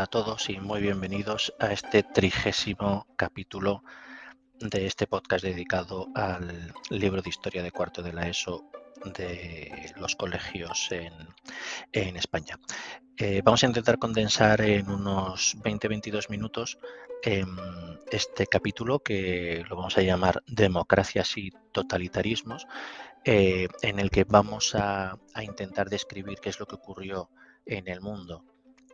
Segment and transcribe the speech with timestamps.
[0.00, 3.84] A todos y muy bienvenidos a este trigésimo capítulo
[4.58, 8.64] de este podcast dedicado al libro de historia de cuarto de la ESO
[9.04, 12.58] de los colegios en, España.
[13.18, 16.78] Eh, vamos a intentar condensar en unos 20-22 minutos
[17.22, 17.54] em,
[18.10, 22.66] este capítulo que lo vamos a llamar Democracias y Totalitarismos,
[23.26, 27.28] eh, en el que vamos a intentar describir qué es lo que ocurrió
[27.66, 28.49] en el mundo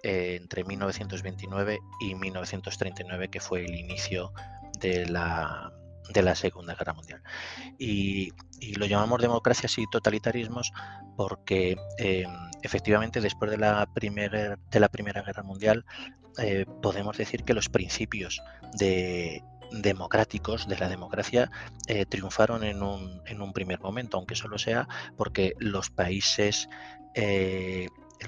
[0.06, 4.32] eh, entre 1929 y 1939, que fue el inicio
[4.78, 5.72] de la,
[6.10, 7.20] de la Segunda Guerra Mundial.
[7.76, 8.30] Y,
[8.76, 10.72] lo llamamos democracias y totalitarismos
[11.16, 12.30] porque em,
[12.62, 15.84] efectivamente después de la, primera de la Primera Guerra Mundial
[16.38, 18.40] eh, podemos decir que los principios
[18.78, 21.50] de, democráticos de la democracia
[21.88, 26.68] eh, triunfaron en un, en un, primer momento, aunque solo sea porque los países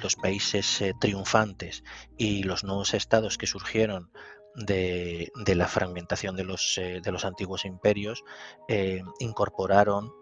[0.03, 1.85] los países eh, triunfantes
[2.17, 4.11] y los nuevos estados que surgieron
[4.55, 8.25] de, la fragmentación de los, eh, de los antiguos imperios
[8.69, 10.13] eh, incorporaron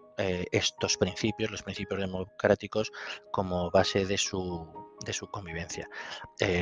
[0.51, 2.91] estos principios, los principios democráticos,
[3.31, 4.67] como base de su,
[5.05, 5.87] de su convivencia.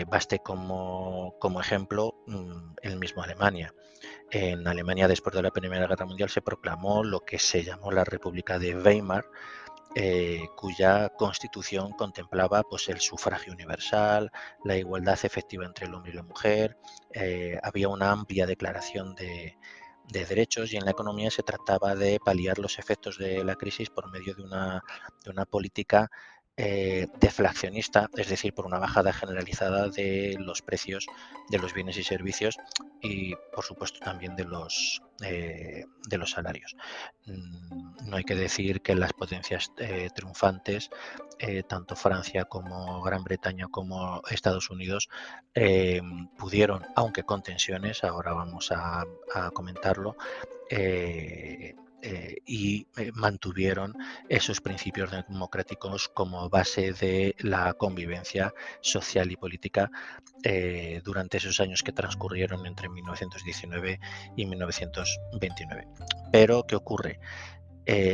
[0.08, 3.73] baste como, como ejemplo mm, el mismo Alemania.
[4.30, 8.03] En Alemania, después de la Primera Guerra Mundial, se proclamó lo que se llamó la
[8.03, 9.25] República de Weimar,
[9.98, 14.30] eh, cuya constitución contemplaba pues, el sufragio universal,
[14.66, 16.78] la igualdad efectiva entre el hombre y la mujer,
[17.14, 19.58] eh, había una amplia declaración de,
[20.08, 24.12] derechos y en la economía se trataba de paliar los efectos de la crisis por
[24.12, 24.84] medio de una,
[25.24, 26.12] de una política
[26.58, 31.06] eh, deflacionista, es decir, por una bajada generalizada de los precios
[31.50, 32.58] de los bienes y servicios
[33.02, 36.75] y, por supuesto, también de los, eh, de los salarios.
[37.25, 40.89] Mm, no hay que decir que las potencias eh, triunfantes,
[41.67, 45.09] tanto Francia como Gran Bretaña como Estados Unidos,
[46.38, 49.03] pudieron, aunque con tensiones, ahora vamos a,
[49.34, 50.16] a comentarlo,
[50.69, 51.75] eh,
[52.46, 53.96] y eh, mantuvieron
[54.30, 59.90] esos principios democráticos como base de la convivencia social y política
[60.44, 64.00] eh, durante esos años que transcurrieron entre 1919
[64.36, 65.88] y 1929.
[66.32, 67.20] Pero, ¿qué ocurre?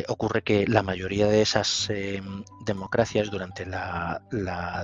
[0.10, 1.90] ocurre que la mayoría de esas
[2.66, 4.22] democracias durante la,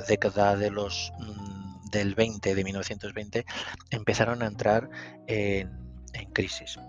[0.08, 3.46] década de los mm, del 20, de 1920,
[3.92, 4.90] empezaron a entrar
[5.28, 6.80] en crisis.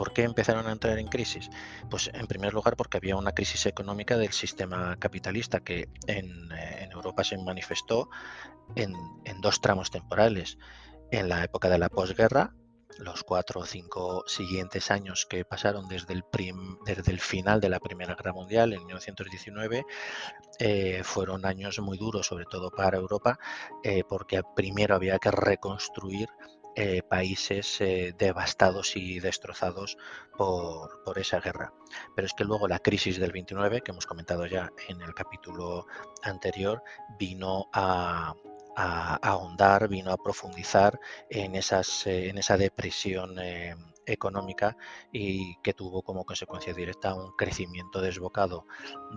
[0.00, 1.50] ¿Por qué empezaron a entrar en crisis?
[1.90, 6.88] Pues en primer lugar porque había una crisis económica del sistema capitalista que en, eh,
[6.90, 8.08] Europa se manifestó
[8.76, 8.94] en,
[9.42, 10.56] dos tramos temporales.
[11.10, 12.54] En la época de la posguerra,
[12.98, 16.24] los cuatro o cinco siguientes años que pasaron desde el,
[16.86, 19.84] desde el final de la Primera Guerra Mundial en 1919
[20.60, 23.38] eh, fueron años muy duros, sobre todo para Europa,
[23.84, 26.30] eh, porque primero había que reconstruir
[26.76, 29.98] eh, países eh, devastados y destrozados
[30.36, 31.72] por, esa guerra.
[32.14, 35.86] Pero es que luego la crisis del 29, que hemos comentado ya en el capítulo
[36.22, 36.82] anterior,
[37.18, 38.34] vino a,
[38.76, 40.98] ahondar, vino a profundizar
[41.28, 43.36] en, esas, eh, en esa depresión
[44.06, 44.76] económica
[45.12, 48.66] y que tuvo como consecuencia directa un crecimiento desbocado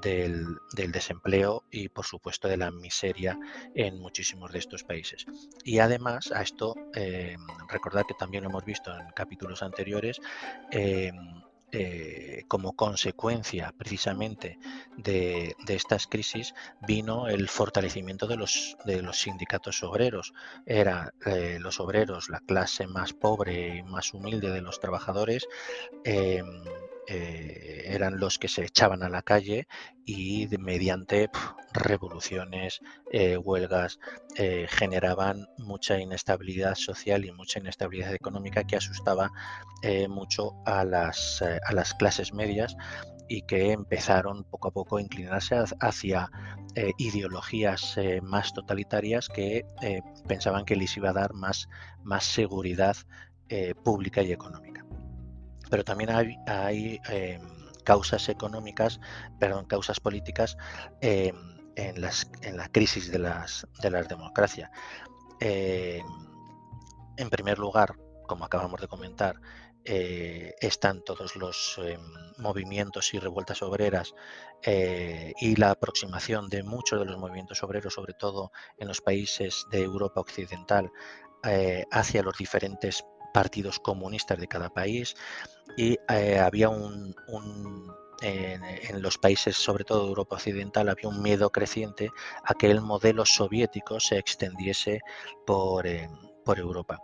[0.01, 3.37] del, desempleo y por supuesto de la miseria
[3.75, 5.25] en muchísimos de estos países.
[5.63, 7.35] Y además a esto, eh,
[7.69, 10.19] recordad que también lo hemos visto en capítulos anteriores,
[10.71, 11.11] eh,
[11.75, 14.59] eh, como consecuencia precisamente
[14.95, 20.33] de, estas crisis vino el fortalecimiento de los, de los sindicatos obreros.
[20.67, 25.47] Eran eh, los obreros, la clase más pobre y más humilde de los trabajadores,
[26.03, 26.45] em,
[27.07, 29.67] eh, eran los que se echaban a la calle
[30.05, 31.29] y mediante
[31.73, 32.79] revoluciones,
[33.11, 33.99] eh, huelgas,
[34.37, 39.31] eh, generaban mucha inestabilidad social y mucha inestabilidad económica que asustaba
[40.07, 42.77] mucho a las, a las clases medias
[43.27, 46.31] y que empezaron poco a poco a inclinarse hacia
[46.97, 49.65] ideologías más totalitarias que
[50.25, 51.67] pensaban que les iba a dar más,
[52.01, 52.95] más seguridad
[53.83, 54.82] pública y económica
[55.69, 56.09] pero también
[56.47, 57.41] hay, em,
[57.83, 58.99] causas económicas,
[59.39, 60.57] perdón, causas políticas
[61.01, 61.35] em,
[61.75, 64.69] en, las, en la crisis de las, de las democracias.
[65.39, 66.05] Em,
[67.17, 67.95] en primer lugar,
[68.27, 69.35] como acabamos de comentar,
[69.85, 71.77] eh, están todos los
[72.37, 74.15] movimientos y revueltas obreras
[74.61, 79.65] eh, y la aproximación de muchos de los movimientos obreros, sobre todo en los países
[79.71, 80.89] de Europa Occidental,
[81.43, 85.15] eh, hacia los diferentes partidos comunistas de cada país
[85.77, 87.15] y eh, había un,
[88.21, 92.09] en, los países, sobre todo de Europa Occidental, había un miedo creciente
[92.45, 95.01] a que el modelo soviético se extendiese
[95.45, 95.85] por,
[96.45, 96.99] por Europa.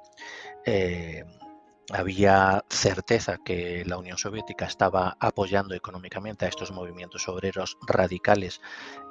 [1.92, 8.62] había certeza que la Unión Soviética estaba apoyando económicamente a estos movimientos obreros radicales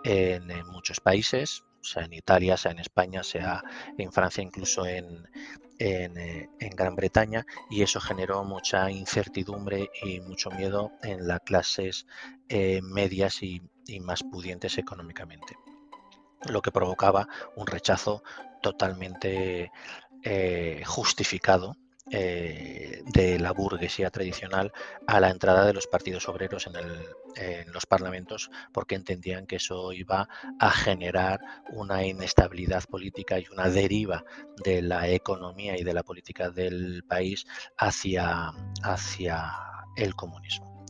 [0.05, 3.63] en muchos países, sea en Italia, sea en España, sea
[3.97, 5.29] en Francia, incluso en,
[5.79, 12.07] eh, Gran Bretaña, y eso generó mucha incertidumbre y mucho miedo en las clases
[12.49, 13.63] eh, medias y,
[14.03, 15.57] más pudientes económicamente,
[16.47, 17.27] lo que provocaba
[17.57, 18.23] un rechazo
[18.61, 19.73] totalmente
[20.23, 21.75] eh, justificado
[22.11, 24.73] eh, de la burguesía tradicional
[25.07, 26.75] a la entrada de los partidos obreros en,
[27.73, 30.29] los parlamentos porque entendían que eso iba
[30.59, 31.41] a generar
[31.71, 34.25] una inestabilidad política y una deriva
[34.65, 37.47] de la economía y de la política del país
[37.77, 38.53] hacia,
[38.83, 39.53] hacia
[39.97, 40.87] el comunismo.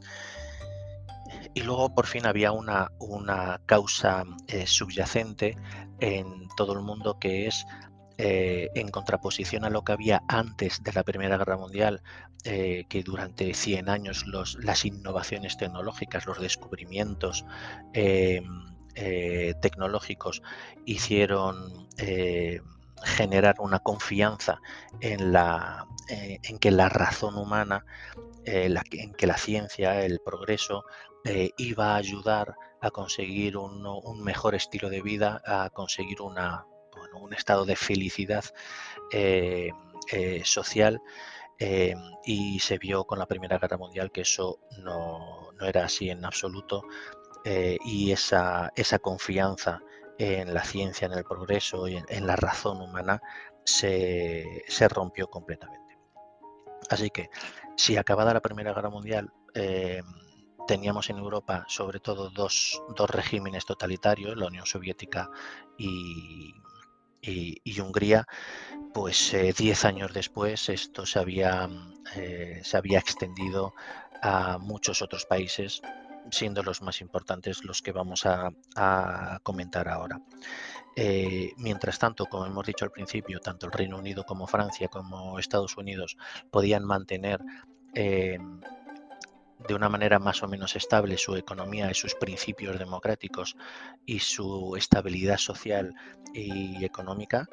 [1.54, 5.56] Y luego por fin había una, una causa eh, subyacente
[6.00, 7.66] en todo el mundo que es
[8.20, 12.02] eh, en contraposición a lo que había antes de la Primera Guerra Mundial,
[12.42, 17.44] eh, que durante 100 años las innovaciones tecnológicas, los descubrimientos
[17.92, 18.42] eh,
[19.62, 20.42] tecnológicos
[20.84, 21.86] hicieron
[23.04, 24.60] generar una confianza
[25.00, 25.32] en,
[26.58, 27.84] que la razón humana,
[28.44, 30.82] en que la ciencia, el progreso,
[31.56, 36.66] iba a ayudar a conseguir un mejor estilo de vida, a conseguir una
[37.20, 38.44] un estado de felicidad
[39.10, 39.70] eh,
[40.12, 41.00] eh, social
[41.58, 41.94] eh,
[42.24, 46.84] y se vio con la Primera Guerra Mundial que eso no, era así en absoluto
[47.84, 49.80] y esa, esa, confianza
[50.18, 53.22] en la ciencia, en el progreso y en, la razón humana
[53.64, 55.96] se, rompió completamente.
[56.90, 57.30] Así que
[57.74, 59.32] si acabada la Primera Guerra Mundial
[60.66, 65.30] teníamos en Europa sobre todo dos, dos regímenes totalitarios, la Unión Soviética
[65.78, 66.52] y,
[67.20, 68.26] y, Hungría,
[68.94, 73.74] pues eh, diez años después esto se había, mm, eh, se había extendido
[74.22, 75.80] a muchos otros países,
[76.30, 78.50] siendo los más importantes los que vamos a,
[79.42, 80.20] comentar ahora.
[80.96, 85.38] Eh, mientras tanto, como hemos dicho al principio, tanto el Reino Unido como Francia como
[85.38, 86.16] Estados Unidos
[86.50, 87.40] podían mantener
[89.66, 93.56] de una manera más o menos estable su economía y sus principios democráticos
[94.06, 95.94] y su estabilidad social
[96.32, 97.48] y económica,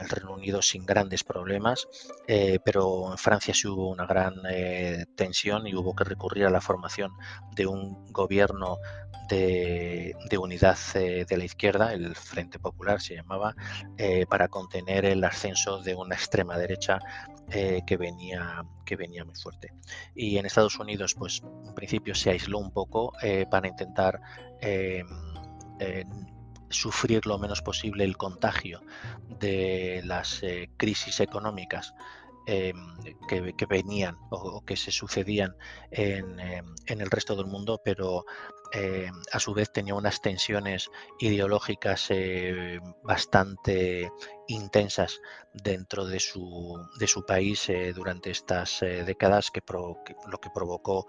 [0.00, 1.88] el Reino Unido sin grandes problemas,
[2.26, 6.50] eh, pero en Francia sí hubo una gran eh, tensión y hubo que recurrir a
[6.50, 7.12] la formación
[7.54, 8.78] de un gobierno
[9.28, 13.54] de, unidad eh, de la izquierda, el Frente Popular se llamaba,
[14.28, 16.98] para contener el ascenso de una extrema derecha
[17.48, 19.72] que, venía, que venía muy fuerte.
[20.16, 23.12] Y en Estados Unidos, pues en principio se aisló un poco
[23.50, 24.20] para intentar
[26.70, 28.82] sufrir lo menos posible el contagio
[29.40, 31.94] de las eh, crisis económicas
[32.50, 32.76] em,
[33.28, 35.56] que, venían o, que se sucedían
[35.90, 38.24] en, em, en, el resto del mundo, pero
[38.72, 44.10] em, a su vez tenía unas tensiones ideológicas eh, bastante
[44.48, 45.20] intensas
[45.54, 51.06] dentro de su, de su país eh, durante estas décadas, que, que, lo que provocó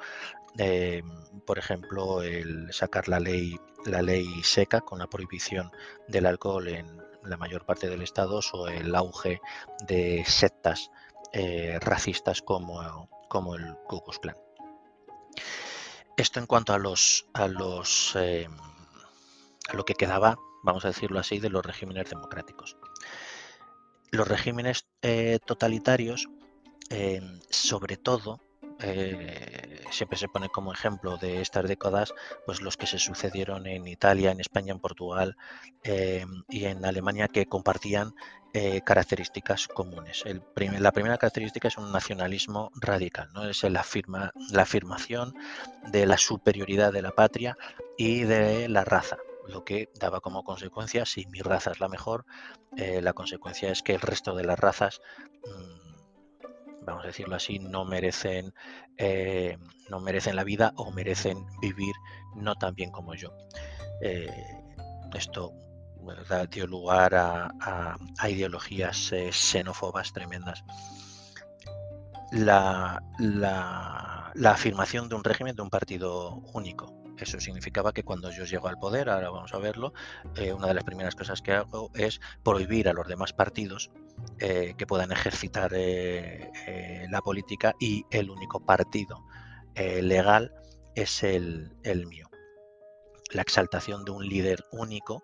[1.46, 5.72] por ejemplo, el sacar la ley, la ley seca con la prohibición
[6.08, 9.40] del alcohol en la mayor parte del estado o el auge
[9.88, 10.92] de sectas
[11.34, 14.38] eh, racistas como, como el Ku Klux.
[16.18, 18.48] Esto en cuanto a los a los eh,
[19.70, 22.76] a lo que quedaba, vamos a decirlo así, de los regímenes democráticos.
[24.12, 26.28] Los regímenes eh, totalitarios,
[27.50, 28.42] sobre todo,
[29.90, 32.14] siempre se pone como ejemplo de estas décadas,
[32.46, 35.38] pues los que se sucedieron en Italia, en España, en Portugal
[36.50, 38.14] y en Alemania que compartían
[38.54, 40.24] eh, características comunes.
[40.56, 45.34] la primera característica es un nacionalismo radical, es la, afirma, la afirmación
[45.92, 47.58] de la superioridad de la patria
[47.98, 49.18] y de la raza,
[49.48, 52.26] lo que daba como consecuencia, si mi raza es la mejor,
[52.76, 55.02] la consecuencia es que el resto de las razas
[55.46, 55.82] mm,
[56.82, 58.54] vamos a decirlo así, no merecen,
[58.98, 59.58] eh,
[59.90, 61.94] no merecen la vida o merecen vivir
[62.36, 63.34] no tan bien como yo.
[64.02, 64.30] Eh,
[65.14, 65.54] esto
[66.50, 70.64] dio lugar a, ideologías eh, xenófobas tremendas.
[72.32, 73.02] La,
[74.46, 78.78] afirmación de un régimen de un partido único, eso significaba que cuando yo llego al
[78.78, 79.94] poder, ahora vamos a verlo,
[80.36, 83.92] eh, una de las primeras cosas que hago es prohibir a los demás partidos
[84.40, 89.24] eh, que puedan ejercitar la política y el único partido
[89.76, 90.54] legal
[90.96, 91.72] es el
[92.08, 92.30] mío.
[93.32, 95.24] La exaltación de un líder único,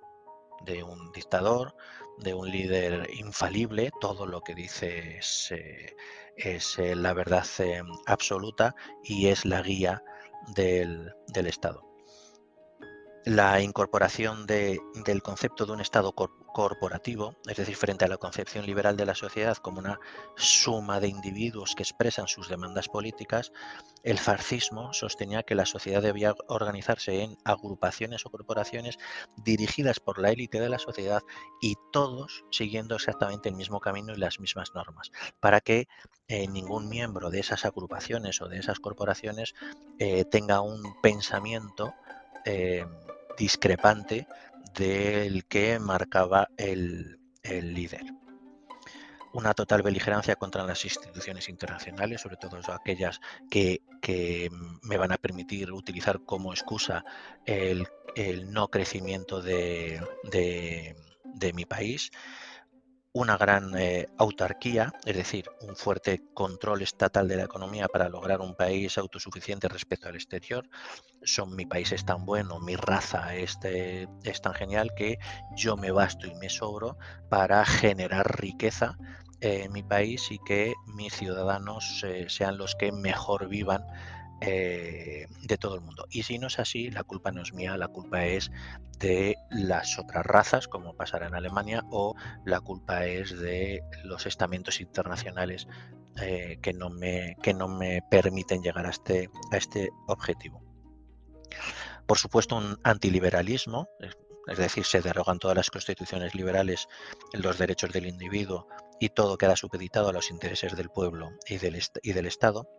[0.61, 1.75] de un dictador,
[2.17, 5.95] de un líder infalible, todo lo que dice es, eh,
[6.35, 10.03] es eh, la verdad eh, absoluta y es la guía
[10.55, 11.86] del, del Estado
[13.27, 18.65] la incorporación de, del concepto de un Estado corporativo, es decir, frente a la concepción
[18.65, 19.99] liberal de la sociedad como una
[20.37, 23.51] suma de individuos que expresan sus demandas políticas,
[24.03, 28.97] el fascismo sostenía que la sociedad debía organizarse en agrupaciones o corporaciones
[29.35, 31.21] dirigidas por la élite de la sociedad
[31.61, 35.89] y todos siguiendo exactamente el mismo camino y las mismas normas, para que
[36.29, 39.53] eh, ningún miembro de esas agrupaciones o de esas corporaciones
[39.99, 41.93] eh, tenga un pensamiento
[42.45, 42.85] eh,
[43.37, 44.27] discrepante
[44.73, 48.03] del que marcaba el, líder.
[49.33, 53.81] Una total beligerancia contra las instituciones internacionales, sobre todo aquellas que,
[54.81, 57.05] me van a permitir utilizar como excusa
[57.45, 57.87] el,
[58.51, 60.01] no crecimiento de
[61.53, 62.11] mi país
[63.17, 68.41] una gran eh, autarquía, es decir, un fuerte control estatal de la economía para lograr
[68.41, 70.69] un país autosuficiente respecto al exterior.
[71.23, 75.17] Son mi país es tan bueno, mi raza es, es tan genial que
[75.55, 76.97] yo me basto y me sobro
[77.27, 78.97] para generar riqueza
[79.39, 83.83] en mi país y que mis ciudadanos eh, sean los que mejor vivan
[84.41, 86.05] eh, de todo el mundo.
[86.09, 88.51] Y si no es así, la culpa no es mía, la culpa es
[88.99, 92.15] de las otras razas, como pasará en Alemania, o
[92.45, 95.67] la culpa es de los estamentos internacionales
[96.21, 100.61] eh, que, no me, que no me permiten llegar a este, a este objetivo.
[102.05, 103.89] Por supuesto, un antiliberalismo,
[104.47, 106.87] es decir, se derogan todas las constituciones liberales,
[107.33, 108.67] los derechos del individuo
[108.99, 112.69] y todo queda supeditado a los intereses del pueblo y del, y del Estado.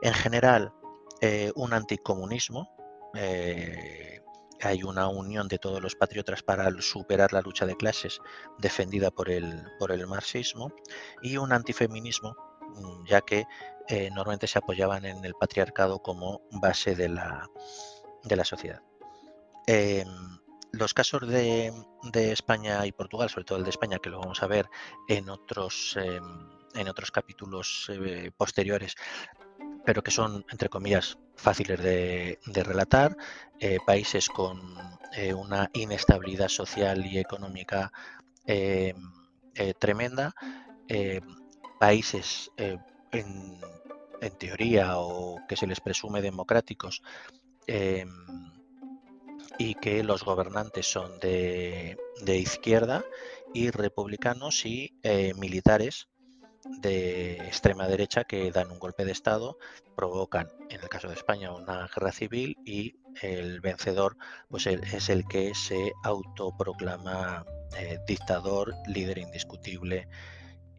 [0.00, 0.72] En general,
[1.20, 2.70] eh, un anticomunismo.
[3.14, 4.20] Eh,
[4.60, 8.20] hay una unión de todos los patriotas para superar la lucha de clases
[8.58, 10.72] defendida por el, por el marxismo
[11.22, 12.36] y un antifeminismo,
[12.74, 13.46] mm, ya que
[13.88, 17.48] eh, normalmente se apoyaban en el patriarcado como base de la,
[18.24, 18.82] de la sociedad.
[19.66, 20.08] Em,
[20.72, 21.72] los casos de,
[22.12, 24.68] de, España y Portugal, sobre todo el de España, que lo vamos a ver
[25.08, 27.90] en otros, em, en otros capítulos
[28.36, 28.94] posteriores,
[29.88, 33.16] pero que son, entre comillas, fáciles de, relatar,
[33.58, 34.60] eh, países con
[35.16, 37.90] eh, una inestabilidad social y económica
[38.46, 38.92] eh,
[39.78, 40.34] tremenda,
[41.80, 43.60] países en,
[44.38, 47.00] teoría o que se les presume democráticos
[49.56, 53.06] y que los gobernantes son de, de izquierda
[53.54, 54.92] y republicanos y
[55.36, 56.08] militares
[56.80, 59.58] de extrema derecha que dan un golpe de Estado,
[59.96, 64.16] provocan, en el caso de España, una guerra civil y el vencedor
[64.48, 67.44] pues, es el que se autoproclama
[67.76, 70.08] eh, dictador, líder indiscutible,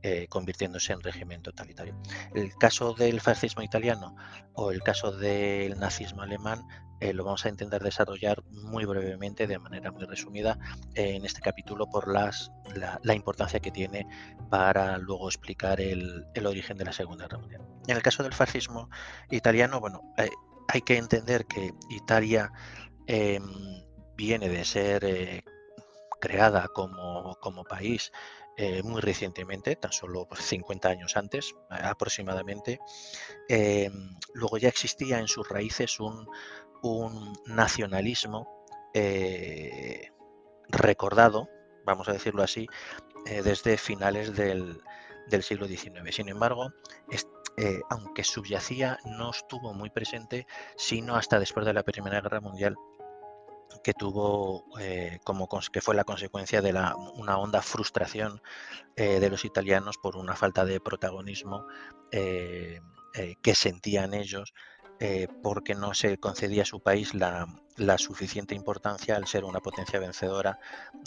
[0.02, 1.94] eh, convirtiéndose en régimen totalitario.
[2.34, 4.16] El caso del fascismo italiano
[4.54, 6.66] o el caso del nazismo alemán
[7.02, 10.58] eh, lo vamos a intentar desarrollar muy brevemente, de manera muy resumida,
[10.96, 14.08] en este capítulo por las, la, importancia que tiene
[14.50, 17.62] para luego explicar el, origen de la Segunda Guerra Mundial.
[17.88, 18.90] En el caso del fascismo
[19.32, 20.30] italiano, bueno, eh,
[20.70, 22.52] hay que entender que Italia
[23.08, 23.44] em,
[24.16, 25.44] viene de ser
[26.22, 28.12] creada como, como país
[28.84, 32.80] muy recientemente, tan solo 50 años antes aproximadamente.
[33.48, 36.28] Em, luego ya existía en sus raíces un,
[37.46, 38.48] nacionalismo
[38.94, 40.10] eh,
[40.70, 41.50] recordado,
[41.86, 42.68] vamos a decirlo así,
[43.26, 44.82] eh, desde finales del,
[45.42, 46.16] siglo XIX.
[46.16, 46.72] Sin embargo,
[47.58, 50.48] eh, aunque subyacía, no estuvo muy presente,
[50.78, 52.76] sino hasta después de la Primera Guerra Mundial,
[53.84, 54.66] que tuvo
[55.24, 58.42] como que fue la consecuencia de la, una honda frustración
[58.96, 61.66] de los italianos por una falta de protagonismo
[62.12, 64.54] que sentían ellos
[65.02, 67.48] eh, porque no se concedía a su país la,
[67.98, 70.60] suficiente importancia al ser una potencia vencedora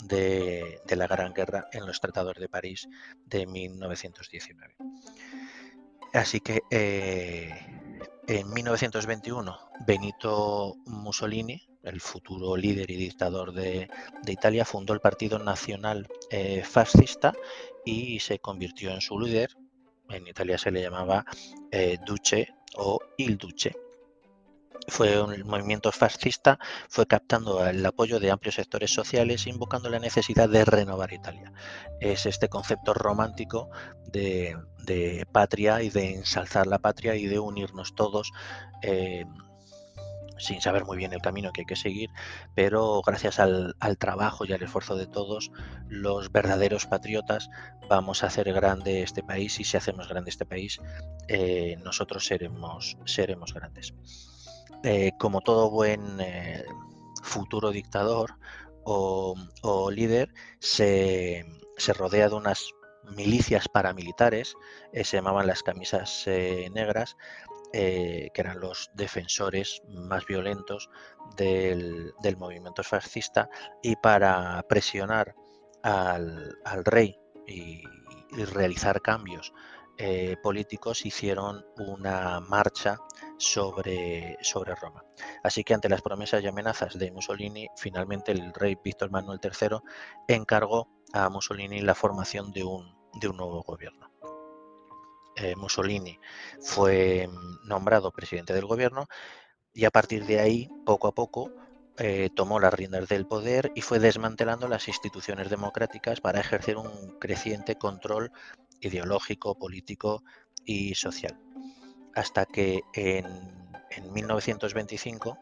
[0.05, 2.89] de, la Gran Guerra en los tratados de París
[3.27, 4.75] de 1919.
[6.11, 7.51] Así que eh,
[8.27, 13.89] en 1921 Benito Mussolini, el futuro líder y dictador de,
[14.25, 17.33] Italia, fundó el Partido Nacional eh, Fascista
[17.85, 19.55] y se convirtió en su líder.
[20.09, 21.25] En Italia se le llamaba
[22.05, 23.73] Duce o Il Duce
[24.87, 26.59] fue un movimiento fascista,
[26.89, 31.53] fue captando el apoyo de amplios sectores sociales, invocando la necesidad de renovar Italia.
[31.99, 33.69] Es este concepto romántico
[34.11, 34.57] de,
[35.31, 38.31] patria y de ensalzar la patria y de unirnos todos
[38.81, 39.25] eh,
[40.37, 42.09] sin saber muy bien el camino que hay que seguir,
[42.55, 45.51] pero gracias al, trabajo y al esfuerzo de todos,
[45.87, 47.49] los verdaderos patriotas
[47.89, 50.79] vamos a hacer grande este país y si hacemos grande este país,
[51.27, 53.93] eh, nosotros seremos, seremos grandes.
[54.83, 56.65] Eh, como todo buen eh,
[57.21, 58.35] futuro dictador
[58.85, 59.35] o,
[59.91, 61.45] líder, se,
[61.77, 62.71] se, rodea de unas
[63.15, 64.55] milicias paramilitares,
[64.91, 67.15] se llamaban las camisas negras,
[67.75, 70.91] eh, que eran los defensores más violentos
[71.35, 73.49] del, movimiento fascista,
[73.81, 75.33] y para presionar
[75.81, 77.81] al, rey y,
[78.51, 79.53] realizar cambios
[79.97, 82.97] eh, políticos hicieron una marcha
[83.37, 85.03] sobre, sobre Roma.
[85.43, 89.79] Así que ante las promesas y amenazas de Mussolini, finalmente el rey Víctor Manuel III
[90.27, 94.12] encargó a Mussolini la formación de un, de un nuevo gobierno.
[95.35, 96.19] Eh, Mussolini
[96.61, 99.07] fue mm, nombrado presidente del gobierno
[99.73, 101.51] y a partir de ahí, poco a poco,
[101.97, 107.17] eh, tomó las riendas del poder y fue desmantelando las instituciones democráticas para ejercer un
[107.19, 108.31] creciente control
[108.79, 110.23] ideológico, político
[110.65, 111.39] y social.
[112.13, 113.63] Hasta que en,
[114.11, 115.39] 1925,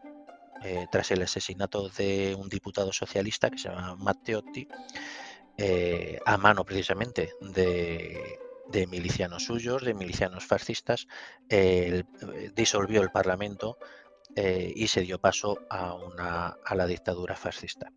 [0.64, 4.68] eh, tras el asesinato de un diputado socialista que se llama Matteotti,
[6.26, 8.40] a mano precisamente de,
[8.72, 11.08] de milicianos suyos, de milicianos fascistas,
[11.50, 12.04] eh,
[12.56, 13.78] disolvió el Parlamento
[14.36, 17.92] eh, y se dio paso a, una, a la dictadura fascista.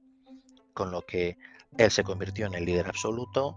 [0.72, 1.38] Con lo que
[1.78, 3.56] él se convirtió en el líder absoluto,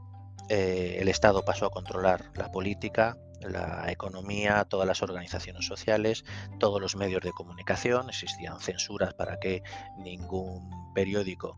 [0.49, 6.23] eh, el Estado pasó a controlar la política, la economía, todas las organizaciones sociales,
[6.59, 9.61] todos los medios de comunicación, existían censuras para que
[9.97, 11.57] ningún periódico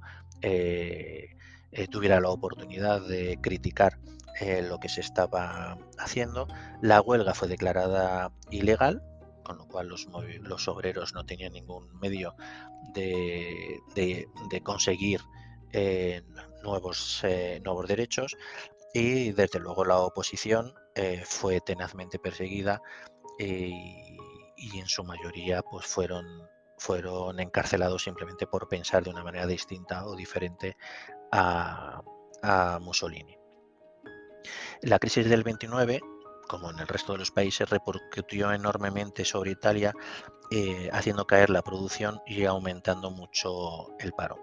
[1.90, 4.00] tuviera la oportunidad de criticar
[4.40, 6.48] eh, lo que se estaba haciendo.
[6.82, 9.04] La huelga fue declarada ilegal,
[9.44, 10.08] con lo cual los,
[10.42, 12.36] los obreros no tenían ningún medio
[12.94, 13.82] de,
[14.64, 15.22] conseguir
[15.74, 16.22] eh,
[16.64, 18.38] nuevos, eh, nuevos derechos
[18.94, 20.74] y desde luego la oposición
[21.24, 22.82] fue tenazmente perseguida
[23.38, 24.18] y,
[24.78, 26.26] en su mayoría pues fueron
[26.78, 30.76] fueron encarcelados simplemente por pensar de una manera distinta o diferente
[31.32, 32.02] a
[32.82, 33.39] Mussolini.
[34.82, 36.00] La crisis del 29,
[36.48, 39.94] como en el resto de los países, repercutió enormemente sobre Italia,
[40.52, 44.40] eh, haciendo caer la producción y aumentando mucho el paro.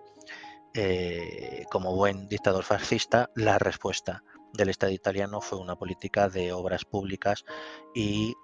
[0.75, 4.23] Eh, como buen dictador fascista, la respuesta
[4.53, 7.47] del Estado italiano fue una política de obras públicas
[7.95, 8.35] y,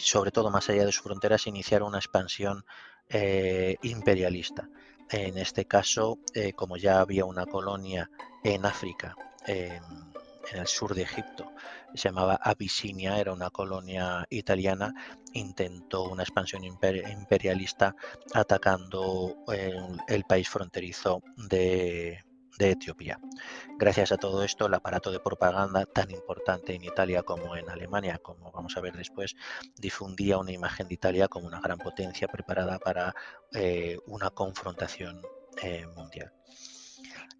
[0.00, 2.64] sobre todo más allá de sus fronteras, iniciar una expansión
[3.08, 4.68] eh, imperialista.
[5.08, 6.18] En este caso,
[6.56, 8.10] como ya había una colonia
[8.44, 9.16] en África,
[10.52, 11.52] en el sur de Egipto.
[11.94, 14.94] Se llamaba Abisinia, era una colonia italiana.
[15.32, 17.94] Intentó una expansión imperialista
[18.34, 19.36] atacando
[20.08, 22.18] el, país fronterizo de,
[22.58, 23.18] Etiopía.
[23.78, 28.18] Gracias a todo esto, el aparato de propaganda tan importante en Italia como en Alemania,
[28.18, 29.34] como vamos a ver después,
[29.78, 33.14] difundía una imagen de Italia como una gran potencia preparada para
[33.54, 35.22] eh, una confrontación
[35.62, 36.34] eh, mundial.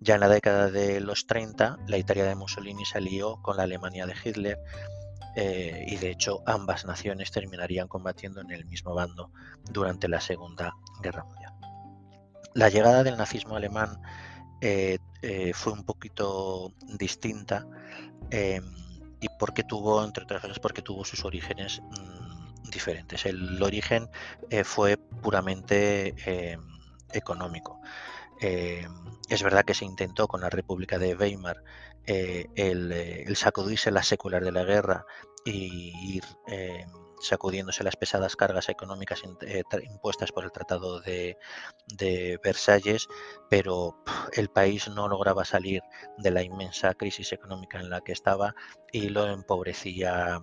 [0.03, 3.65] Ya en la década de los 30, la Italia de Mussolini se alió con la
[3.65, 4.59] Alemania de Hitler
[5.37, 9.31] eh, y de hecho ambas naciones terminarían combatiendo en el mismo bando
[9.71, 11.53] durante la Segunda Guerra Mundial.
[12.55, 14.01] La llegada del nazismo alemán
[14.63, 17.67] eh, eh, fue un poquito distinta
[18.31, 18.65] em,
[19.21, 23.27] y porque tuvo, entre otras cosas, porque tuvo sus orígenes mm, diferentes.
[23.27, 24.09] El origen
[24.65, 26.61] fue puramente em,
[27.13, 27.81] económico.
[29.31, 31.63] Eh, es verdad que se intentó con la República de Weimar
[32.07, 35.07] eh, eh, el, sacudirse la secular de la guerra
[35.45, 36.25] y ir
[37.23, 39.23] sacudiéndose las pesadas cargas económicas
[39.83, 41.37] impuestas por el Tratado de,
[42.43, 43.09] Versalles,
[43.49, 45.83] pero el país no lograba salir
[46.19, 48.55] de la inmensa crisis económica en la que estaba
[48.93, 50.43] y lo empobrecía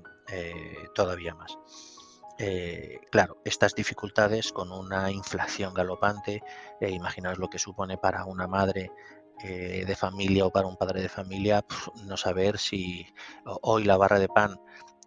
[0.95, 1.57] todavía más.
[2.39, 6.43] Eh, claro, estas dificultades con una inflación galopante,
[6.79, 8.91] eh, imaginaos lo que supone para una madre
[9.43, 11.65] eh, de familia o para un padre de familia,
[12.05, 13.07] no saber si
[13.61, 14.59] hoy la barra de pan,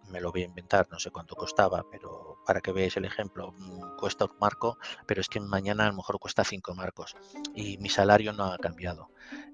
[0.09, 3.53] me lo voy a inventar, no sé cuánto costaba, pero para que veáis el ejemplo,
[3.57, 7.15] mm, cuesta un marco, pero es que mañana a lo mejor cuesta cinco marcos
[7.55, 9.09] y mi salario no ha cambiado.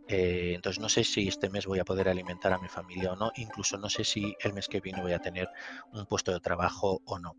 [0.08, 3.16] Eh, entonces no sé si este mes voy a poder alimentar a mi familia o
[3.16, 5.50] no, incluso no sé si el mes que viene voy a tener
[5.92, 7.36] un puesto de trabajo o no.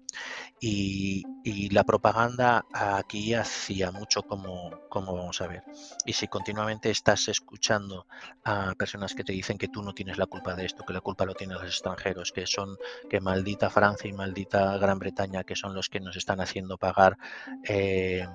[0.60, 1.24] Y,
[1.70, 5.62] la propaganda aquí hacía mucho como, vamos a ver.
[6.04, 8.06] Y si continuamente estás escuchando
[8.44, 11.00] a personas que te dicen que tú no tienes la culpa de esto, que la
[11.00, 12.76] culpa lo tienen los extranjeros, que son,
[13.08, 17.16] que maldita Francia y maldita Gran Bretaña, que son los que nos están haciendo pagar
[17.64, 18.26] eh,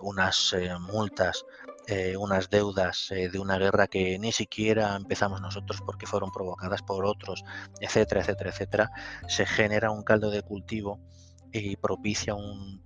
[0.00, 1.44] unas eh, multas
[1.90, 6.82] eh, unas deudas eh, de una guerra que ni siquiera empezamos nosotros porque fueron provocadas
[6.82, 7.44] por otros,
[7.80, 8.90] etcétera, etcétera, etcétera,
[9.26, 11.00] se genera un caldo de cultivo
[11.50, 12.82] y propicia un,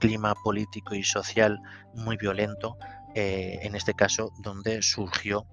[0.00, 1.60] clima político y social
[1.94, 2.76] muy violento,
[3.14, 5.46] eh, en este caso donde surgió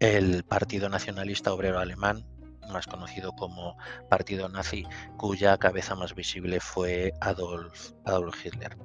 [0.00, 2.26] el Partido Nacionalista Obrero Alemán,
[2.72, 3.76] más conocido como
[4.10, 4.84] Partido Nazi,
[5.16, 8.76] cuya cabeza más visible fue Adolf, Adolf Hitler.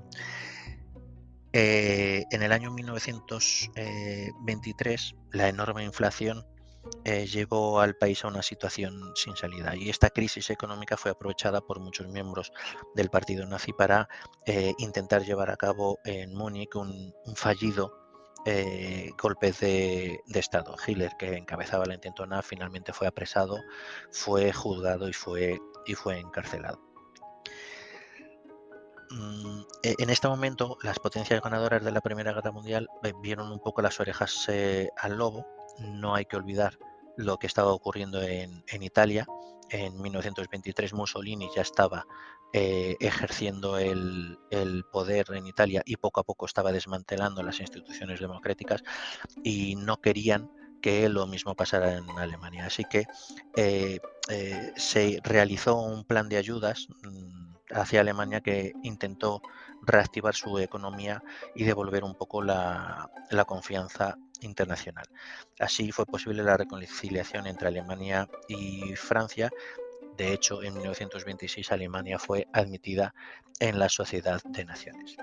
[1.56, 6.48] Eh, en el año 1923, la enorme inflación
[7.06, 11.62] eh, llevó al país a una situación sin salida y esta crisis económica fue aprovechada
[11.62, 12.52] por muchos miembros
[12.96, 14.10] del partido nazi para
[14.48, 18.00] eh, intentar llevar a cabo en Múnich un, fallido
[19.18, 20.76] golpe de, de, Estado.
[20.86, 23.58] Hitler, que encabezaba la intentona, finalmente fue apresado,
[24.12, 26.93] fue juzgado y fue, y fue encarcelado.
[29.14, 32.88] Mm, e, en este momento las potencias ganadoras de la Primera Guerra Mundial
[33.22, 35.46] vieron un poco las orejas eh, al lobo.
[35.80, 36.80] No hay que olvidar
[37.16, 39.28] lo que estaba ocurriendo en, Italia.
[39.70, 42.06] En 1923 Mussolini ya estaba
[42.54, 44.38] eh, ejerciendo el,
[44.92, 48.84] poder en Italia y poco a poco estaba desmantelando las instituciones democráticas
[49.44, 50.50] y no querían
[50.82, 52.66] que lo mismo pasara en Alemania.
[52.66, 53.06] Así que
[53.56, 54.00] eh,
[54.76, 56.88] se realizó un plan de ayudas.
[57.72, 59.42] Hacia Alemania que intentó
[59.82, 61.24] reactivar su economía
[61.56, 63.10] y devolver un poco la,
[63.48, 65.06] confianza internacional.
[65.60, 69.50] Así fue posible la reconciliación entre Alemania y Francia.
[70.18, 73.14] De hecho, en 1926 Alemania fue admitida
[73.60, 75.18] en la Sociedad de Naciones.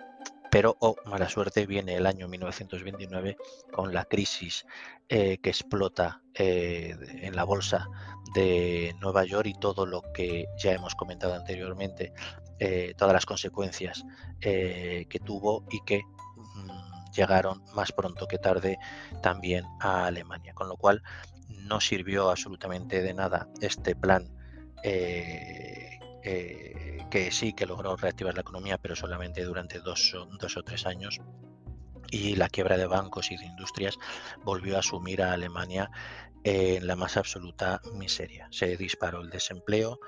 [0.50, 3.36] Pero, oh, mala suerte, viene el año 1929
[3.72, 4.66] con la crisis
[5.08, 7.88] eh, que explota eh, en la bolsa
[8.34, 12.12] de Nueva York y todo lo que ya hemos comentado anteriormente,
[12.58, 14.04] eh, todas las consecuencias
[14.40, 16.02] que tuvo y que
[16.36, 18.78] mm, llegaron más pronto que tarde
[19.22, 20.52] también a Alemania.
[20.54, 21.02] Con lo cual
[21.48, 24.28] no sirvió absolutamente de nada este plan
[26.22, 31.20] que sí que logró reactivar la economía, pero solamente durante dos, dos o tres años
[32.10, 33.98] y la quiebra de bancos y de industrias
[34.42, 35.90] volvió a sumir a Alemania
[36.44, 38.48] en la más absoluta miseria.
[38.50, 40.00] Se disparó el desempleo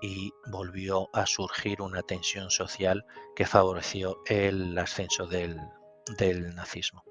[0.00, 3.04] y volvió a surgir una tensión social
[3.36, 5.56] que favoreció el ascenso del,
[6.54, 7.04] nazismo.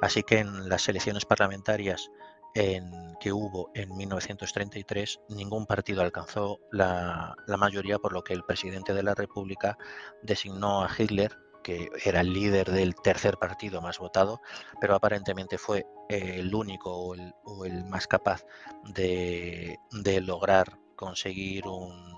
[0.00, 2.10] Así que en las elecciones parlamentarias
[2.54, 8.94] en, que hubo en 1933, ningún partido alcanzó la, mayoría, por lo que el presidente
[8.94, 9.76] de la República
[10.22, 14.40] designó a Hitler, que era el líder del tercer partido más votado,
[14.80, 18.44] pero aparentemente fue el único o el, más capaz
[18.84, 19.78] de,
[20.22, 22.14] lograr conseguir un,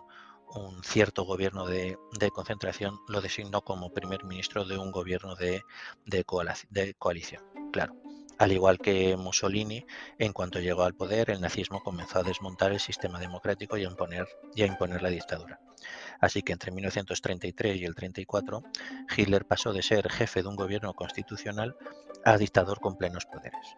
[0.83, 1.97] cierto gobierno de,
[2.33, 5.63] concentración, lo designó como primer ministro de un gobierno de,
[6.05, 7.45] de coalición.
[7.73, 7.95] Claro,
[8.39, 9.85] al igual que Mussolini,
[10.19, 13.89] en cuanto llegó al poder, el nazismo comenzó a desmontar el sistema democrático y a
[13.89, 15.61] imponer, la dictadura.
[16.21, 18.63] Así que entre 1933 y el 34,
[19.17, 21.77] Hitler pasó de ser jefe de un gobierno constitucional
[22.25, 23.77] a dictador con plenos poderes.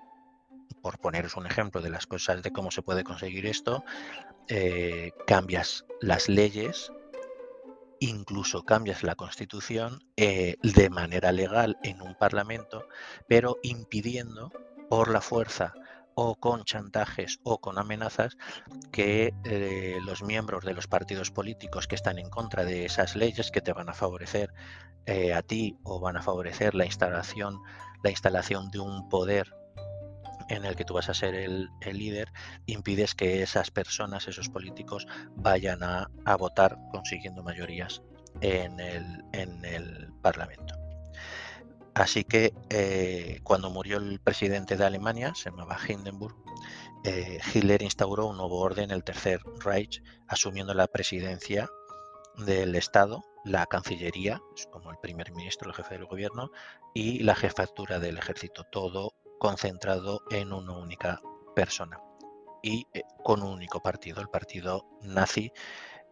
[0.82, 3.84] Por poneros un ejemplo de las cosas de cómo se puede conseguir esto,
[4.48, 6.92] eh, cambias las leyes
[8.00, 12.86] incluso cambias la constitución eh, de manera legal en un parlamento,
[13.28, 14.52] pero impidiendo
[14.88, 15.74] por la fuerza
[16.14, 18.36] o con chantajes o con amenazas
[18.90, 23.52] que eh, los miembros de los partidos políticos que están en contra de esas leyes
[23.52, 24.52] que te van a favorecer
[25.06, 27.60] eh, a ti o van a favorecer la instalación,
[28.02, 29.54] la instalación de un poder
[30.48, 32.32] en el que tú vas a ser el, líder,
[32.66, 35.06] impides que esas personas, esos políticos,
[35.36, 36.08] vayan a,
[36.38, 38.02] votar consiguiendo mayorías
[38.40, 40.74] en el, Parlamento.
[41.94, 46.36] Así que eh, cuando murió el presidente de Alemania, se llamaba Hindenburg,
[47.04, 51.68] eh, Hitler instauró un nuevo orden, el Tercer Reich, asumiendo la presidencia
[52.36, 56.50] del Estado, la Cancillería, como el primer ministro, el jefe del gobierno,
[56.94, 61.20] y la jefatura del ejército, todo concentrado en una única
[61.54, 62.00] persona
[62.62, 65.52] y eh, con un único partido, el partido nazi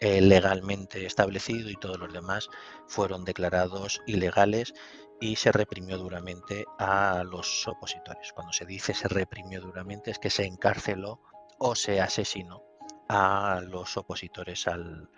[0.00, 2.48] eh, legalmente establecido y todos los demás
[2.86, 4.74] fueron declarados ilegales
[5.20, 8.32] y se reprimió duramente a los opositores.
[8.32, 11.20] Cuando se dice se reprimió duramente es que se encarceló
[11.58, 12.62] o se asesinó
[13.08, 15.08] a los opositores al,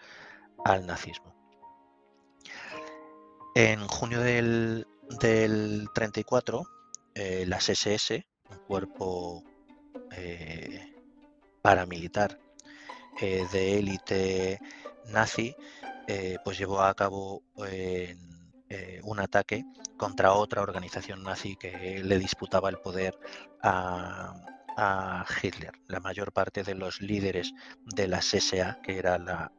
[0.87, 1.35] nazismo.
[3.55, 4.87] En junio del,
[5.19, 6.63] 34,
[7.19, 9.43] eh, las SS, un cuerpo
[10.13, 10.95] eh,
[11.61, 12.39] paramilitar
[13.21, 14.61] eh, de élite
[15.07, 15.55] nazi,
[16.43, 17.43] pues llevó a cabo
[19.03, 19.65] un ataque
[19.99, 23.19] contra otra organización nazi que le disputaba el poder
[23.63, 24.35] a,
[24.81, 25.73] a Hitler.
[25.89, 27.53] La mayor parte de los líderes
[27.85, 29.53] de la SA, que era la,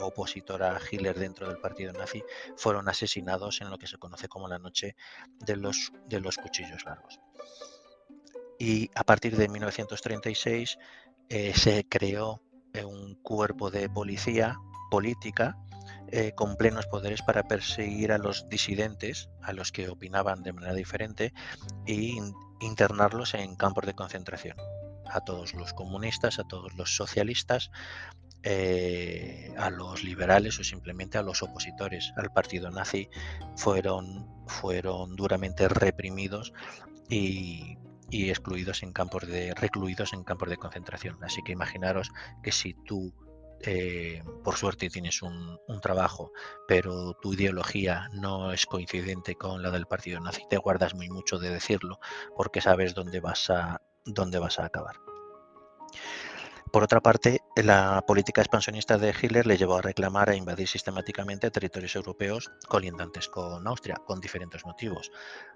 [0.00, 2.22] opositora a Hitler dentro del partido nazi,
[2.56, 4.96] fueron asesinados en lo que se conoce como la noche
[5.38, 7.20] de los, de los cuchillos largos.
[8.58, 10.78] Y a partir de 1936
[11.28, 12.42] eh, se creó
[12.74, 14.58] eh, un cuerpo de policía
[14.90, 15.56] política
[16.12, 20.74] eh, con plenos poderes para perseguir a los disidentes, a los que opinaban de manera
[20.74, 21.32] diferente,
[21.86, 22.16] e
[22.60, 24.56] internarlos en campos de concentración.
[25.08, 27.70] A todos los comunistas, a todos los socialistas,
[28.48, 33.08] eh, a los liberales o simplemente a los opositores al partido nazi
[33.56, 36.52] fueron, fueron duramente reprimidos
[37.08, 37.76] y,
[38.12, 41.18] excluidos en campos de recluidos en campos de concentración.
[41.24, 42.12] Así que imaginaros
[42.44, 43.12] que si tú
[43.62, 46.32] eh, por suerte tienes un, trabajo,
[46.66, 51.38] pero tu ideología no es coincidente con la del partido nazi, te guardas muy mucho
[51.38, 52.00] de decirlo
[52.34, 54.96] porque sabes dónde vas a, dónde vas a acabar.
[56.72, 61.50] Por otra parte, la política expansionista de Hitler le llevó a reclamar e invadir sistemáticamente
[61.50, 65.10] territorios europeos colindantes con Austria, con diferentes motivos.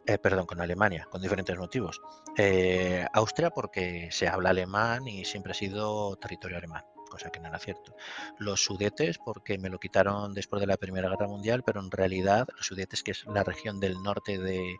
[0.06, 2.00] Eh, perdón, con Alemania, con diferentes motivos.
[2.36, 7.49] Eh, Austria porque se habla alemán y siempre ha sido territorio alemán cosa que no
[7.49, 7.94] era cierto.
[8.38, 12.49] Los Sudetes, porque me lo quitaron después de la Primera Guerra Mundial, pero en realidad
[12.57, 14.79] los Sudetes, que es la región del norte de,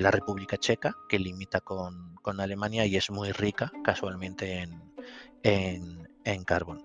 [0.00, 4.60] la República Checa, que limita con, Alemania y es muy rica casualmente
[5.42, 6.84] en, en carbón.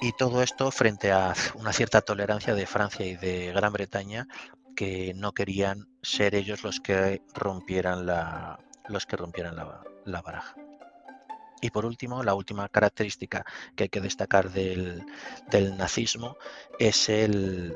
[0.00, 4.26] Y todo esto frente a una cierta tolerancia de Francia y de Gran Bretaña
[4.74, 10.54] que no querían ser ellos los que rompieran la, los que rompieran la baraja.
[11.60, 15.04] Y por último, la última característica que hay que destacar del,
[15.76, 16.36] nazismo
[16.78, 17.74] es el,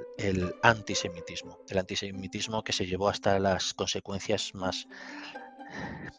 [0.62, 1.58] antisemitismo.
[1.68, 4.86] El antisemitismo que se llevó hasta las consecuencias más,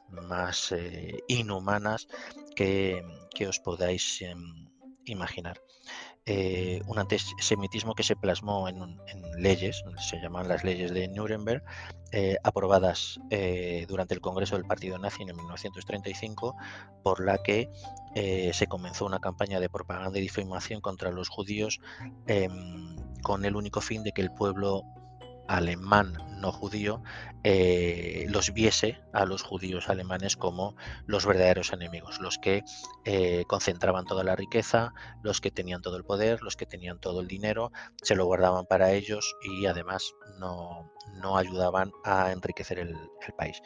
[0.10, 2.08] más eh, inhumanas
[2.56, 3.04] que,
[3.48, 4.71] os podáis em,
[5.12, 5.62] imaginar.
[6.28, 9.00] Eh, un antisemitismo que se plasmó en,
[9.38, 11.64] leyes, se llaman las leyes de Nuremberg,
[12.12, 16.56] eh, aprobadas eh, durante el Congreso del Partido Nazi en 1935,
[17.04, 17.70] por la que
[18.54, 21.80] se comenzó una campaña de propaganda y difamación contra los judíos
[22.28, 24.84] em, con el único fin de que el pueblo
[25.48, 27.02] alemán no judío
[27.44, 30.76] eh, los viese a los judíos alemanes como
[31.06, 32.64] los verdaderos enemigos, los que
[33.06, 37.22] eh, concentraban toda la riqueza, los que tenían todo el poder, los que tenían todo
[37.22, 42.96] el dinero, se lo guardaban para ellos y además no, no ayudaban a enriquecer el,
[43.38, 43.62] país.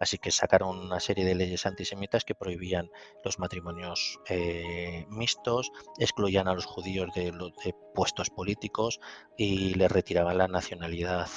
[0.00, 2.88] Así que sacaron una serie de leyes antisemitas que prohibían
[3.24, 7.52] los matrimonios eh, mixtos, excluían a los judíos de, los,
[7.94, 9.00] puestos políticos
[9.36, 11.28] y les retiraban la nacionalidad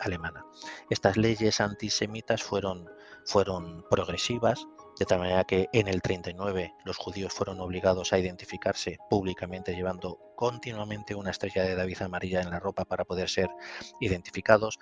[0.00, 0.25] alemana.
[0.90, 2.88] Estas leyes antisemitas fueron,
[3.24, 4.66] fueron progresivas,
[4.98, 10.18] de tal manera que en el 39 los judíos fueron obligados a identificarse públicamente llevando
[10.36, 13.48] continuamente una estrella de David amarilla en la ropa para poder ser
[14.00, 14.78] identificados.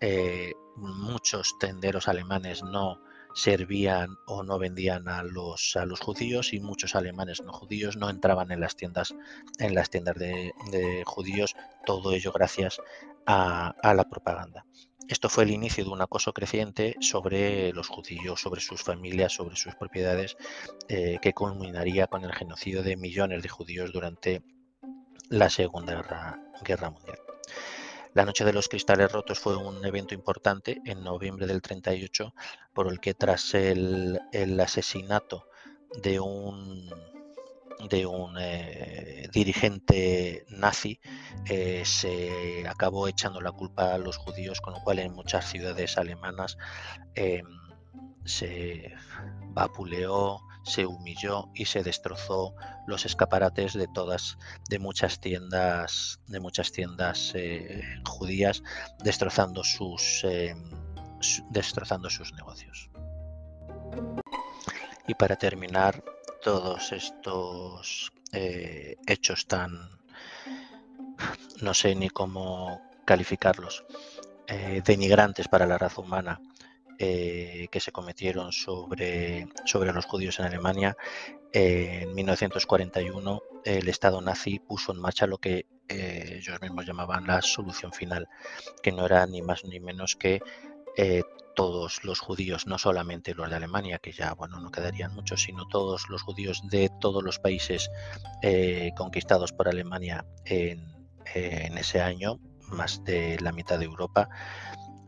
[0.00, 3.00] Eh, muchos tenderos alemanes no
[3.36, 8.08] servían o no vendían a los, a los judíos y muchos alemanes no judíos no
[8.08, 9.14] entraban en las tiendas
[9.58, 12.80] en las tiendas de, judíos todo ello gracias
[13.26, 14.64] a, la propaganda
[15.06, 19.54] esto fue el inicio de un acoso creciente sobre los judíos, sobre sus familias, sobre
[19.54, 20.36] sus propiedades,
[20.88, 24.42] eh, que culminaría con el genocidio de millones de judíos durante
[25.28, 25.94] la Segunda
[26.64, 27.25] Guerra, Mundial.
[28.16, 32.32] La Noche de los Cristales Rotos fue un evento importante en noviembre del 38,
[32.72, 34.18] por el que tras el
[34.58, 35.44] asesinato
[36.02, 36.90] de un
[37.90, 40.98] de un eh, dirigente nazi
[41.44, 45.98] eh, se acabó echando la culpa a los judíos, con lo cual en muchas ciudades
[45.98, 46.56] alemanas
[47.14, 47.44] em,
[48.24, 48.94] se
[49.48, 52.54] vapuleó, se humilló y se destrozó
[52.86, 54.36] los escaparates de todas,
[54.68, 58.62] de muchas tiendas, de muchas tiendas eh, judías,
[59.02, 60.70] destrozando sus, em,
[61.50, 62.90] destrozando sus negocios.
[65.06, 66.02] Y para terminar,
[66.42, 69.70] todos estos eh, hechos tan...
[71.62, 73.84] no sé ni cómo calificarlos.
[74.84, 76.40] denigrantes para la raza humana
[76.98, 80.96] que se cometieron sobre, sobre los judíos en Alemania,
[81.52, 87.92] en 1941 el Estado nazi puso en marcha lo que ellos mismos llamaban la solución
[87.92, 88.28] final,
[88.82, 90.40] que no era ni más ni menos que
[91.56, 95.66] todos los judíos, no solamente los de Alemania, que ya bueno no quedarían muchos, sino
[95.66, 97.90] todos los judíos de todos los países
[98.42, 100.94] eh, conquistados por Alemania en,
[101.34, 104.28] ese año, más de la mitad de Europa,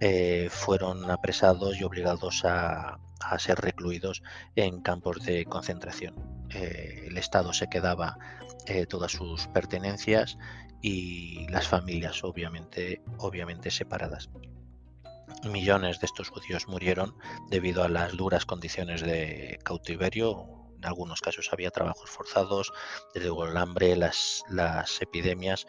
[0.00, 2.98] eh, fueron apresados y obligados a,
[3.38, 4.22] ser recluidos
[4.56, 6.14] en campos de concentración.
[6.50, 8.16] Eh, el Estado se quedaba
[8.88, 10.36] todas sus pertenencias
[10.82, 14.28] y las familias obviamente, obviamente separadas.
[15.44, 17.14] Millones de estos judíos murieron
[17.48, 20.46] debido a las duras condiciones de cautiverio.
[20.76, 22.72] En algunos casos había trabajos forzados,
[23.14, 24.44] desde el hambre, las
[25.00, 25.66] epidemias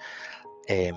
[0.69, 0.95] em,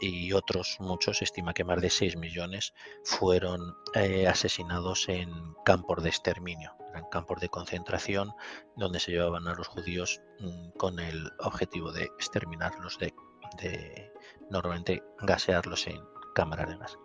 [0.00, 2.72] y otros muchos, se estima que más de 6 millones
[3.04, 5.30] fueron eh, asesinados en
[5.64, 8.32] campos de exterminio, en campos de concentración
[8.76, 13.14] donde se llevaban a los judíos mm, con el objetivo de exterminarlos, de,
[13.60, 14.12] de
[14.50, 16.02] normalmente gasearlos en
[16.34, 16.98] cámaras de gas.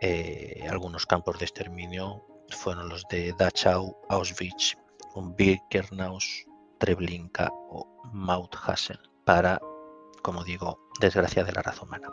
[0.00, 4.76] Eh, algunos campos de exterminio fueron los de Dachau, Auschwitz,
[5.36, 6.18] Birkenau,
[6.78, 9.60] Treblinka o Mauthausen, para,
[10.22, 12.12] como digo, desgracia de la raza humana.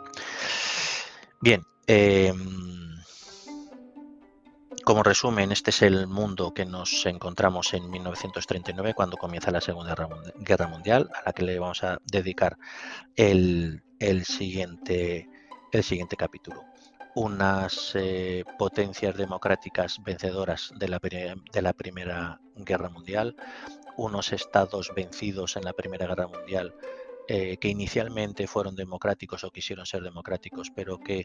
[1.40, 2.96] Bien, em,
[4.84, 9.94] como resumen, este es el mundo que nos encontramos en 1939 cuando comienza la Segunda
[10.38, 12.56] Guerra Mundial, a la que le vamos a dedicar
[13.16, 15.28] el, el siguiente,
[15.72, 16.64] el siguiente capítulo
[17.16, 23.34] unas eh, potencias democráticas vencedoras de la, de la, Primera Guerra Mundial,
[23.96, 26.74] unos estados vencidos en la Primera Guerra Mundial
[27.28, 31.24] eh, que inicialmente fueron democráticos o quisieron ser democráticos, pero que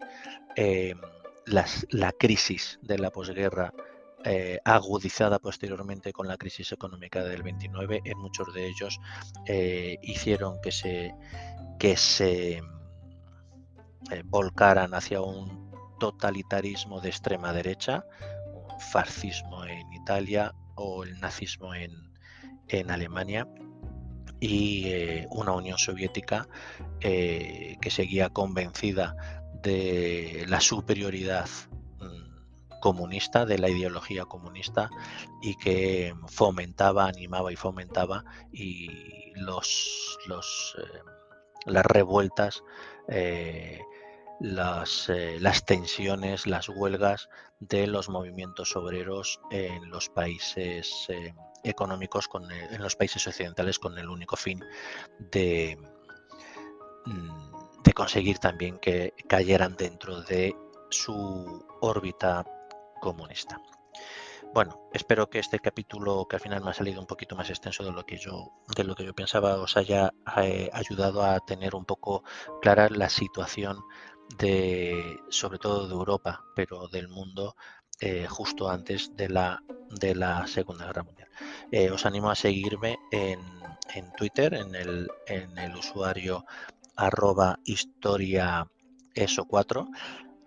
[0.56, 0.96] eh,
[1.46, 3.74] la crisis de la posguerra
[4.66, 9.00] agudizada posteriormente con la crisis económica del 29, en muchos de ellos
[10.04, 11.16] hicieron que se,
[11.80, 12.62] que se
[14.26, 18.04] volcaran hacia un totalitarismo de extrema derecha,
[18.54, 21.92] un fascismo en Italia o el nazismo en,
[22.90, 23.48] Alemania
[24.42, 26.50] y eh, una Unión Soviética
[27.00, 29.16] eh, que seguía convencida
[29.62, 31.48] de la superioridad
[32.00, 34.90] mm, comunista, de la ideología comunista
[35.44, 41.00] y que fomentaba, animaba y fomentaba y los, los eh,
[41.68, 42.64] las revueltas
[44.40, 51.08] las, las tensiones, las huelgas de los movimientos obreros en los países
[51.64, 54.64] económicos, con en los países occidentales, con el único fin
[55.20, 55.78] de,
[57.06, 60.56] mm, de conseguir también que cayeran dentro de
[60.90, 62.46] su órbita
[63.00, 63.62] comunista.
[64.54, 67.86] Bueno, espero que este capítulo, que al final me ha salido un poquito más extenso
[67.86, 70.12] de lo que yo, de lo que yo pensaba, os haya
[70.44, 72.24] eh, ayudado a tener un poco
[72.62, 73.80] clara la situación
[74.38, 77.56] de, sobre todo de Europa, pero del mundo
[78.02, 81.30] eh, justo antes de la, de la Segunda Guerra Mundial.
[81.72, 83.40] Eh, os animo a seguirme en,
[83.94, 86.46] en Twitter, en el, en el usuario
[86.96, 88.68] arroba historia
[89.14, 89.88] eso 4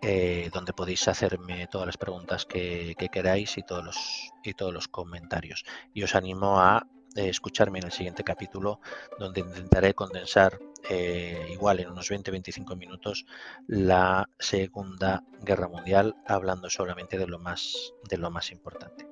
[0.07, 4.73] eh, donde podéis hacerme todas las preguntas que, que, queráis y todos los y todos
[4.73, 5.65] los comentarios.
[5.95, 8.81] Y os animo a escucharme en el siguiente capítulo,
[9.19, 13.25] donde intentaré condensar eh, igual en unos 20-25 minutos
[13.67, 19.07] la Segunda Guerra Mundial, hablando solamente de lo más, de lo más importante.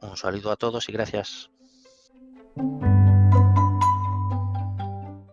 [0.00, 1.50] Un saludo a todos y gracias.